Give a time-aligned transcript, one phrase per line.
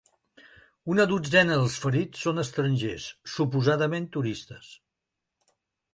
[0.93, 4.75] Una dotzena dels ferits són estrangers, suposadament turistes.